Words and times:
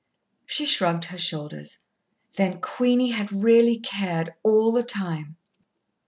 She 0.47 0.65
shrugged 0.65 1.05
her 1.05 1.17
shoulders. 1.19 1.77
Then 2.33 2.59
Queenie 2.59 3.11
had 3.11 3.31
really 3.31 3.77
cared 3.77 4.33
all 4.41 4.71
the 4.71 4.81
time! 4.81 5.37